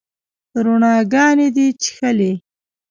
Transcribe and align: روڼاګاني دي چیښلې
روڼاګاني 0.63 1.47
دي 1.55 1.67
چیښلې 1.81 2.31